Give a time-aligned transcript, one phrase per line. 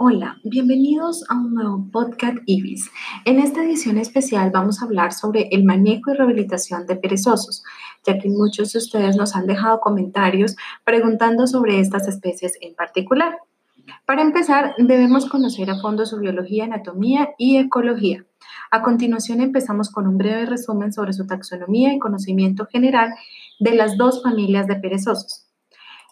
[0.00, 2.88] Hola, bienvenidos a un nuevo podcast IBIS.
[3.24, 7.64] En esta edición especial vamos a hablar sobre el manejo y rehabilitación de perezosos,
[8.06, 13.38] ya que muchos de ustedes nos han dejado comentarios preguntando sobre estas especies en particular.
[14.06, 18.24] Para empezar, debemos conocer a fondo su biología, anatomía y ecología.
[18.70, 23.14] A continuación empezamos con un breve resumen sobre su taxonomía y conocimiento general
[23.58, 25.47] de las dos familias de perezosos.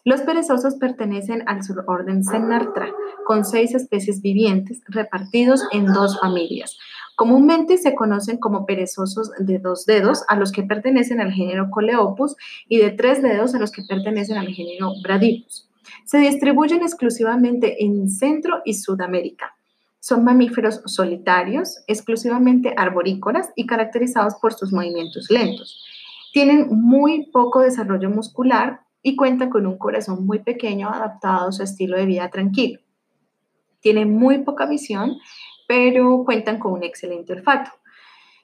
[0.07, 2.93] Los perezosos pertenecen al suborden Senartra,
[3.25, 6.79] con seis especies vivientes repartidos en dos familias.
[7.17, 12.37] Comúnmente se conocen como perezosos de dos dedos, a los que pertenecen al género Coleopus,
[12.69, 15.69] y de tres dedos, a los que pertenecen al género Bradipus.
[16.05, 19.57] Se distribuyen exclusivamente en Centro y Sudamérica.
[19.99, 25.85] Son mamíferos solitarios, exclusivamente arborícolas y caracterizados por sus movimientos lentos.
[26.33, 31.63] Tienen muy poco desarrollo muscular, y cuentan con un corazón muy pequeño adaptado a su
[31.63, 32.81] estilo de vida tranquilo.
[33.79, 35.19] Tienen muy poca visión,
[35.69, 37.71] pero cuentan con un excelente olfato.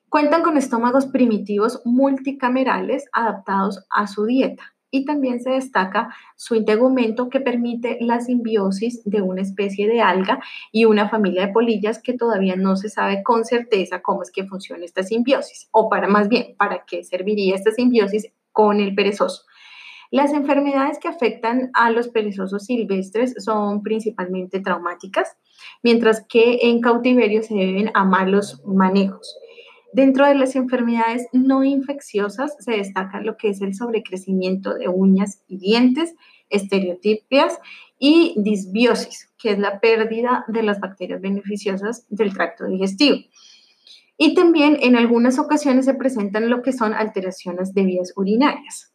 [0.09, 7.29] Cuentan con estómagos primitivos multicamerales adaptados a su dieta y también se destaca su integumento
[7.29, 12.13] que permite la simbiosis de una especie de alga y una familia de polillas que
[12.13, 16.29] todavía no se sabe con certeza cómo es que funciona esta simbiosis o para más
[16.29, 19.43] bien para qué serviría esta simbiosis con el perezoso.
[20.13, 25.39] Las enfermedades que afectan a los perezosos silvestres son principalmente traumáticas,
[25.83, 29.39] mientras que en cautiverio se deben a malos manejos.
[29.95, 35.43] Dentro de las enfermedades no infecciosas se destaca lo que es el sobrecrecimiento de uñas
[35.49, 36.15] y dientes,
[36.51, 37.59] estereotipias
[37.99, 43.17] y disbiosis, que es la pérdida de las bacterias beneficiosas del tracto digestivo.
[44.19, 48.92] Y también en algunas ocasiones se presentan lo que son alteraciones de vías urinarias.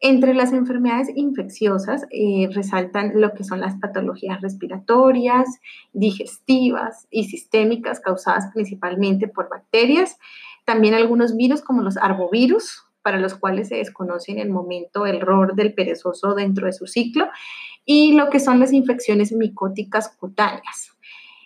[0.00, 5.48] Entre las enfermedades infecciosas eh, resaltan lo que son las patologías respiratorias,
[5.92, 10.18] digestivas y sistémicas causadas principalmente por bacterias,
[10.64, 15.20] también algunos virus como los arbovirus, para los cuales se desconoce en el momento el
[15.20, 17.28] rol del perezoso dentro de su ciclo,
[17.84, 20.92] y lo que son las infecciones micóticas cutáneas.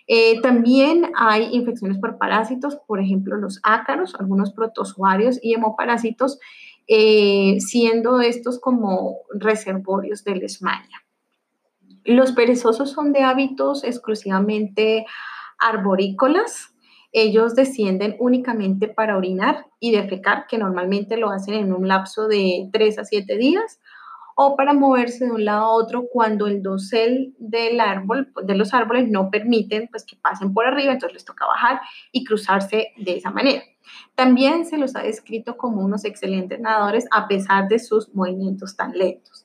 [0.07, 6.39] Eh, también hay infecciones por parásitos, por ejemplo, los ácaros, algunos protozoarios y hemoparásitos
[6.87, 11.03] eh, siendo estos como reservorios de lesmania.
[12.03, 15.05] Los perezosos son de hábitos exclusivamente
[15.59, 16.73] arborícolas.
[17.13, 22.69] Ellos descienden únicamente para orinar y defecar, que normalmente lo hacen en un lapso de
[22.73, 23.79] 3 a 7 días,
[24.35, 28.73] o para moverse de un lado a otro cuando el dosel del árbol, de los
[28.73, 33.17] árboles no permiten pues, que pasen por arriba, entonces les toca bajar y cruzarse de
[33.17, 33.63] esa manera.
[34.15, 38.91] También se los ha descrito como unos excelentes nadadores a pesar de sus movimientos tan
[38.91, 39.42] lentos.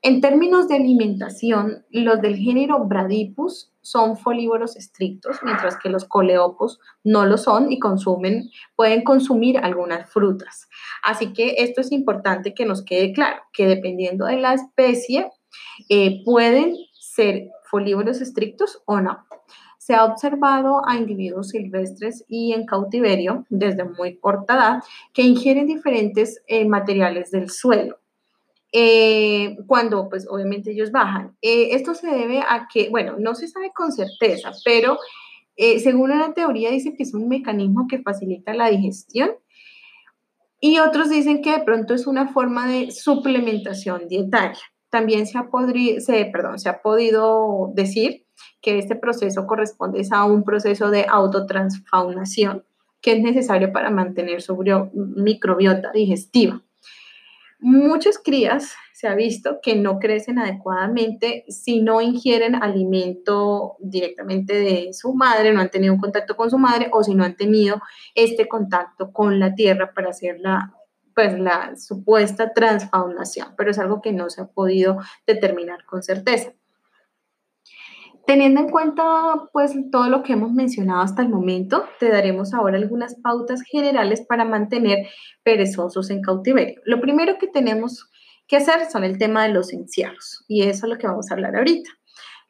[0.00, 6.78] En términos de alimentación, los del género Bradipus son folívoros estrictos, mientras que los coleopus
[7.02, 10.68] no lo son y consumen, pueden consumir algunas frutas.
[11.02, 15.32] Así que esto es importante que nos quede claro, que dependiendo de la especie,
[15.88, 19.26] eh, pueden ser folívoros estrictos o no.
[19.78, 24.82] Se ha observado a individuos silvestres y en cautiverio desde muy corta edad
[25.12, 27.98] que ingieren diferentes eh, materiales del suelo.
[28.72, 31.36] Eh, cuando pues obviamente ellos bajan.
[31.40, 34.98] Eh, esto se debe a que, bueno, no se sabe con certeza, pero
[35.82, 39.30] según una teoría dice que es un mecanismo que facilita la digestión
[40.60, 44.58] y otros dicen que de pronto es una forma de suplementación dietaria.
[44.90, 45.48] También se ha,
[46.00, 48.26] se, perdón, se ha podido decir
[48.60, 52.64] que este proceso corresponde a un proceso de autotransfaunación
[53.00, 54.56] que es necesario para mantener su
[54.92, 56.62] microbiota digestiva.
[57.60, 64.92] Muchas crías se ha visto que no crecen adecuadamente si no ingieren alimento directamente de
[64.92, 67.80] su madre, no han tenido un contacto con su madre o si no han tenido
[68.14, 70.72] este contacto con la tierra para hacer la,
[71.16, 76.52] pues, la supuesta transfaunación, pero es algo que no se ha podido determinar con certeza.
[78.28, 82.76] Teniendo en cuenta pues todo lo que hemos mencionado hasta el momento, te daremos ahora
[82.76, 85.06] algunas pautas generales para mantener
[85.42, 86.78] perezosos en cautiverio.
[86.84, 88.10] Lo primero que tenemos
[88.46, 91.34] que hacer son el tema de los encierros y eso es lo que vamos a
[91.36, 91.88] hablar ahorita.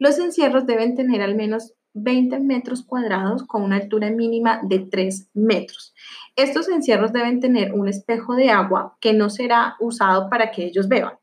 [0.01, 5.31] Los encierros deben tener al menos 20 metros cuadrados con una altura mínima de 3
[5.35, 5.95] metros.
[6.35, 10.89] Estos encierros deben tener un espejo de agua que no será usado para que ellos
[10.89, 11.15] beban,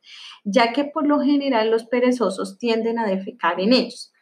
[0.46, 4.14] ya que por lo general los perezosos tienden a defecar en ellos.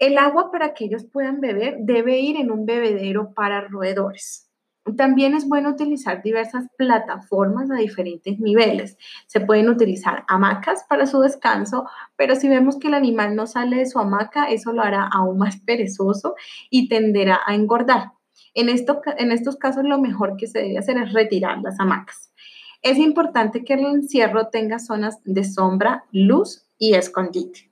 [0.00, 4.50] El agua para que ellos puedan beber debe ir en un bebedero para roedores.
[4.96, 8.96] También es bueno utilizar diversas plataformas a diferentes niveles.
[9.26, 11.84] Se pueden utilizar hamacas para su descanso,
[12.16, 15.36] pero si vemos que el animal no sale de su hamaca, eso lo hará aún
[15.36, 16.34] más perezoso
[16.70, 18.12] y tenderá a engordar.
[18.54, 22.32] En, esto, en estos casos lo mejor que se debe hacer es retirar las hamacas.
[22.80, 27.69] Es importante que el encierro tenga zonas de sombra, luz y escondite.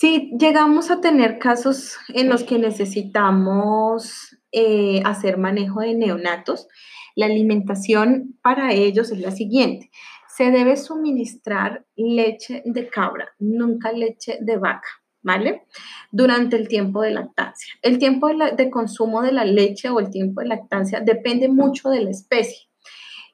[0.00, 6.68] Si llegamos a tener casos en los que necesitamos eh, hacer manejo de neonatos,
[7.14, 9.90] la alimentación para ellos es la siguiente.
[10.34, 14.88] Se debe suministrar leche de cabra, nunca leche de vaca,
[15.20, 15.66] ¿vale?
[16.10, 17.74] Durante el tiempo de lactancia.
[17.82, 22.00] El tiempo de, consumo de la leche o el tiempo de lactancia depende mucho de
[22.04, 22.70] la especie.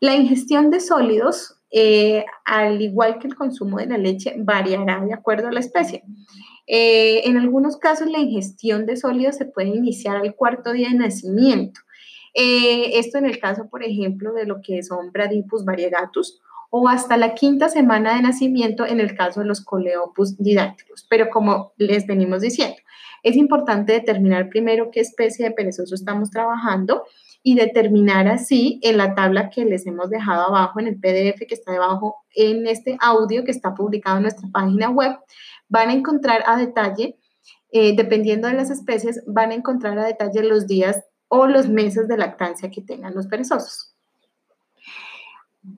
[0.00, 5.14] La ingestión de sólidos, eh, al igual que el consumo de la leche, variará de
[5.14, 6.04] acuerdo a la especie.
[6.66, 10.96] Eh, en algunos casos, la ingestión de sólidos se puede iniciar al cuarto día de
[10.96, 11.80] nacimiento.
[12.34, 16.40] Eh, esto en el caso, por ejemplo, de lo que son Bradipus variegatus
[16.70, 21.06] o hasta la quinta semana de nacimiento en el caso de los Coleopus didácticos.
[21.08, 22.76] Pero como les venimos diciendo,
[23.22, 27.04] es importante determinar primero qué especie de perezoso estamos trabajando
[27.46, 31.54] y determinar así en la tabla que les hemos dejado abajo en el PDF que
[31.54, 35.16] está debajo en este audio que está publicado en nuestra página web,
[35.68, 37.20] van a encontrar a detalle,
[37.70, 42.08] eh, dependiendo de las especies, van a encontrar a detalle los días o los meses
[42.08, 43.94] de lactancia que tengan los perezosos.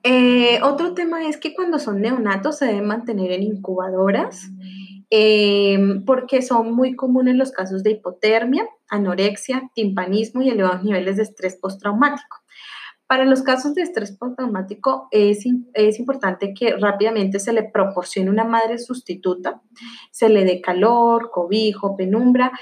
[0.04, 4.48] Eh, otro tema es que cuando son neonatos se deben mantener en incubadoras
[5.10, 11.22] eh, porque son muy comunes los casos de hipotermia, anorexia, timpanismo y elevados niveles de
[11.22, 12.38] estrés postraumático.
[13.06, 18.44] Para los casos de estrés postraumático es, es importante que rápidamente se le proporcione una
[18.44, 19.62] madre sustituta,
[20.10, 22.52] se le dé calor, cobijo, penumbra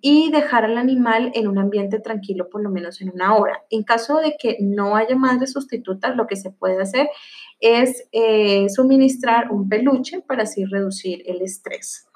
[0.00, 3.64] y dejar al animal en un ambiente tranquilo por lo menos en una hora.
[3.68, 7.08] En caso de que no haya madre sustituta, lo que se puede hacer
[7.60, 12.06] es eh, suministrar un peluche para así reducir el estrés.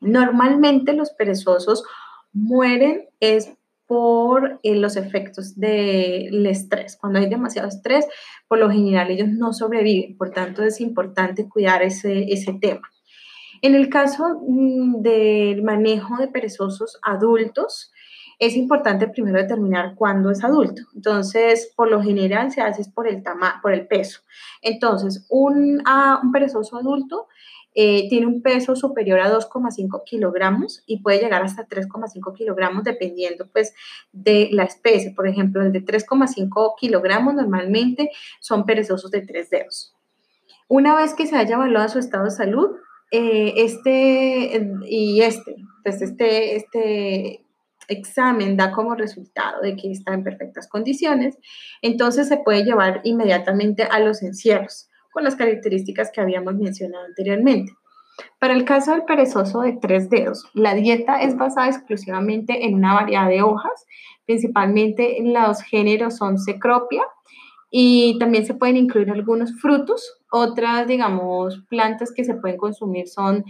[0.00, 1.84] Normalmente los perezosos
[2.32, 3.52] mueren es
[3.86, 6.96] por eh, los efectos del estrés.
[6.96, 8.06] Cuando hay demasiado estrés,
[8.48, 12.90] por lo general ellos no sobreviven, por tanto es importante cuidar ese, ese tema.
[13.60, 17.92] En el caso mm, del manejo de perezosos adultos,
[18.42, 20.82] es importante primero determinar cuándo es adulto.
[20.96, 23.22] Entonces, por lo general se hace por el,
[23.62, 24.22] por el peso.
[24.60, 27.28] Entonces, un, ah, un perezoso adulto
[27.72, 33.46] eh, tiene un peso superior a 2,5 kilogramos y puede llegar hasta 3,5 kilogramos dependiendo
[33.52, 33.74] pues
[34.10, 35.12] de la especie.
[35.12, 38.10] Por ejemplo, el de 3,5 kilogramos normalmente
[38.40, 39.94] son perezosos de tres dedos.
[40.66, 42.70] Una vez que se haya evaluado su estado de salud,
[43.12, 45.54] eh, este y este,
[45.84, 47.44] pues este, este
[47.88, 51.38] examen da como resultado de que está en perfectas condiciones,
[51.82, 57.72] entonces se puede llevar inmediatamente a los encierros con las características que habíamos mencionado anteriormente.
[58.38, 62.94] Para el caso del perezoso de tres dedos, la dieta es basada exclusivamente en una
[62.94, 63.86] variedad de hojas,
[64.26, 67.02] principalmente los géneros son secropia
[67.70, 70.18] y también se pueden incluir algunos frutos.
[70.30, 73.44] Otras, digamos, plantas que se pueden consumir son,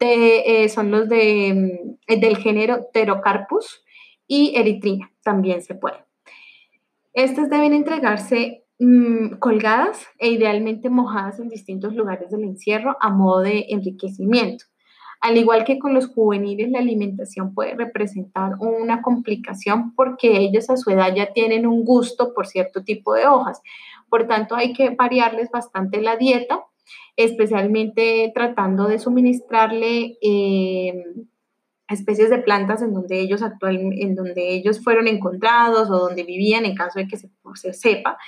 [0.00, 3.84] eh, son los de, mm, del género Pterocarpus
[4.26, 6.04] y eritrina, también se puede.
[7.12, 13.40] Estas deben entregarse Mm, colgadas e idealmente mojadas en distintos lugares del encierro a modo
[13.40, 14.66] de enriquecimiento.
[15.20, 20.76] Al igual que con los juveniles, la alimentación puede representar una complicación porque ellos a
[20.76, 23.60] su edad ya tienen un gusto por cierto tipo de hojas.
[24.08, 26.64] Por tanto, hay que variarles bastante la dieta,
[27.16, 31.04] especialmente tratando de suministrarle eh,
[31.88, 36.74] especies de plantas en donde ellos en donde ellos fueron encontrados o donde vivían en
[36.74, 38.18] caso de que se, se sepa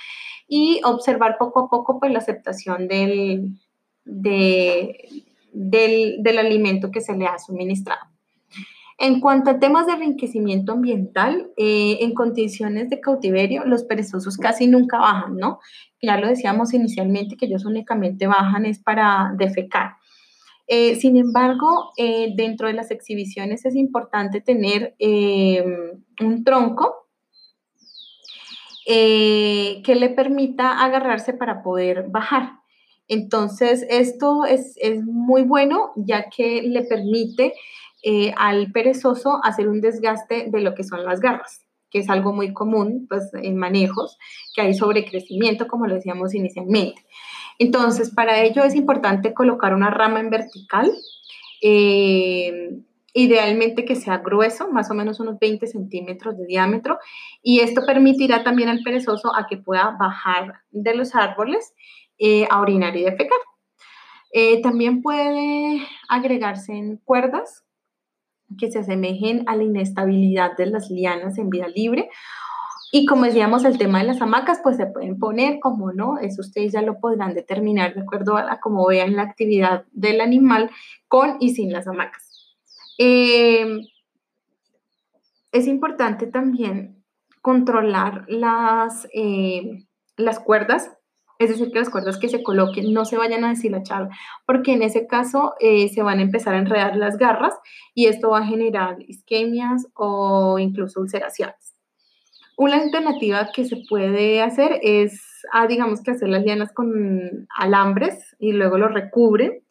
[0.53, 3.57] y observar poco a poco pues, la aceptación del,
[4.03, 4.97] del,
[5.53, 8.10] del, alimento que se le ha suministrado.
[9.03, 14.67] En cuanto a temas de enriquecimiento ambiental, eh, en condiciones de cautiverio, los perezosos casi
[14.67, 15.59] nunca bajan, ¿no?
[16.03, 19.95] Ya lo decíamos inicialmente que ellos únicamente bajan es para defecar.
[20.67, 27.07] Eh, sin embargo, eh, dentro de las exhibiciones es importante tener un tronco
[28.85, 32.51] que le permita agarrarse para poder bajar.
[33.07, 37.53] Entonces, esto es, es muy bueno ya que le permite
[38.03, 42.33] eh, al perezoso hacer un desgaste de lo que son las garras, que es algo
[42.33, 44.17] muy común pues, en manejos,
[44.55, 47.05] que hay sobrecrecimiento, como lo decíamos inicialmente.
[47.59, 50.91] Entonces, para ello es importante colocar una rama en vertical,
[51.61, 52.79] eh,
[53.13, 56.97] idealmente que sea grueso, más o menos unos 20 centímetros de diámetro,
[57.43, 61.75] y esto permitirá también al perezoso a que pueda bajar de los árboles
[62.17, 63.37] eh, a orinar y defecar.
[64.63, 67.63] también puede agregarse en cuerdas
[68.57, 72.09] que se asemejen a la inestabilidad de las lianas en vida libre.
[72.91, 76.41] Y como decíamos, el tema de las hamacas, pues se pueden poner, como no, eso
[76.41, 80.69] ustedes ya lo podrán determinar de acuerdo a, cómo vean la actividad del animal
[81.07, 82.55] con y sin las hamacas.
[82.97, 83.65] Eh,
[85.53, 87.03] es importante también
[87.41, 89.85] controlar las, eh,
[90.17, 90.91] las cuerdas
[91.41, 94.09] es decir, que las cuerdas que se coloquen no se vayan a deshilachar,
[94.45, 97.53] porque en ese caso eh, se van a empezar a enredar las garras
[97.95, 101.75] y esto va a generar isquemias o incluso ulceraciones.
[102.57, 105.19] Una alternativa que se puede hacer es,
[105.51, 109.63] ah, digamos que hacer las lianas con alambres y luego lo recubre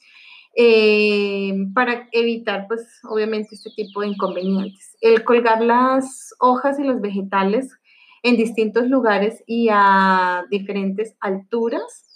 [0.57, 4.97] eh, para evitar, pues, obviamente este tipo de inconvenientes.
[5.01, 7.80] El colgar las hojas y los vegetales
[8.23, 12.07] en distintos lugares y a diferentes alturas.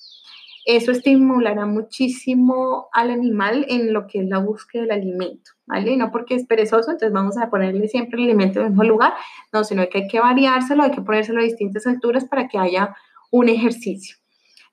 [0.67, 5.95] Eso estimulará muchísimo al animal en lo que es la búsqueda del alimento, ¿vale?
[5.97, 9.13] No porque es perezoso, entonces vamos a ponerle siempre el alimento en el mismo lugar,
[9.53, 12.95] no, sino que hay que variárselo, hay que ponérselo a distintas alturas para que haya
[13.31, 14.17] un ejercicio.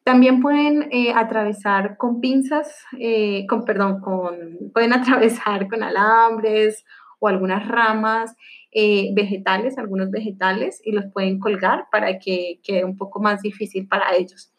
[0.04, 4.36] También pueden eh, atravesar con pinzas, eh, con, perdón, con,
[4.74, 6.86] pueden atravesar con alambres
[7.22, 8.36] o algunas ramas
[8.72, 13.88] eh, vegetales, algunos vegetales, y los pueden colgar para que quede un poco más difícil
[13.88, 14.52] para ellos.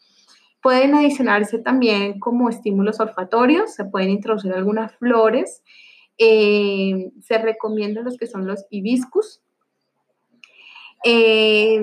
[0.61, 5.61] Pueden adicionarse también como estímulos olfatorios, se pueden introducir algunas flores,
[6.17, 9.41] eh, se recomiendan los que son los hibiscus,
[11.03, 11.81] eh,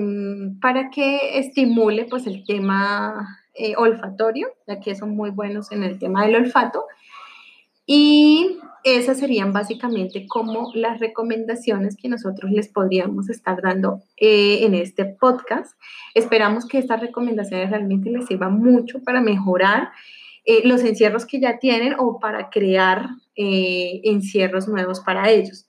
[0.61, 3.37] para que estimule pues el tema
[3.77, 6.85] olfatorio, ya que son muy buenos en el tema del olfato,
[7.85, 14.73] y esas serían básicamente como las recomendaciones que nosotros les podríamos estar dando eh, en
[14.73, 15.77] este podcast.
[16.15, 19.89] Esperamos que estas recomendaciones realmente les sirvan mucho para mejorar
[20.45, 25.67] eh, los encierros que ya tienen o para crear eh, encierros nuevos para ellos.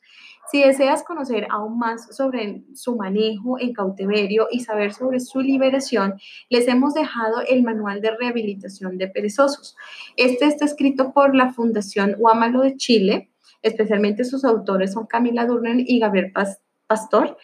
[0.52, 6.20] Si deseas conocer aún más sobre su manejo en cautiverio y saber sobre su liberación,
[6.50, 9.74] les hemos dejado el manual de rehabilitación de perezosos.
[10.18, 13.30] Este está escrito por la Fundación Huámalo de Chile,
[13.62, 16.34] especialmente sus autores son Camila Durnen y Gabriel
[16.86, 17.38] Pastor,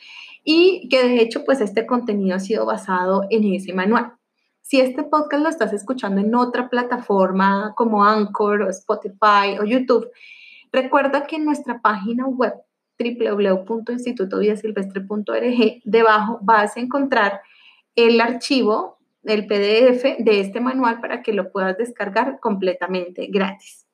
[0.44, 4.12] y que de hecho pues este contenido ha sido basado en ese manual.
[4.60, 10.10] Si este podcast lo estás escuchando en otra plataforma como Anchor o Spotify o YouTube,
[10.70, 12.52] recuerda que en nuestra página web
[12.98, 17.40] www.institutovidasilvestre.org, debajo vas a encontrar
[17.94, 23.88] el archivo, el PDF de este manual para que lo puedas descargar completamente gratis.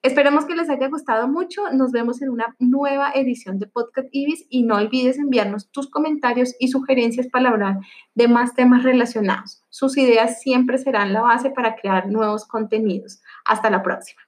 [0.00, 1.72] Esperamos que les haya gustado mucho.
[1.72, 6.54] Nos vemos en una nueva edición de Podcast Ibis y no olvides enviarnos tus comentarios
[6.60, 7.78] y sugerencias para hablar
[8.14, 9.64] de más temas relacionados.
[9.70, 13.20] Sus ideas siempre serán la base para crear nuevos contenidos.
[13.44, 14.22] Hasta la próxima.